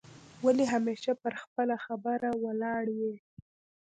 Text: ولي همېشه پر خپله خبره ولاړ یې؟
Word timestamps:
ولي 0.43 0.65
همېشه 0.73 1.11
پر 1.21 1.33
خپله 1.43 1.75
خبره 1.85 2.29
ولاړ 2.43 2.83
یې؟ 3.01 3.13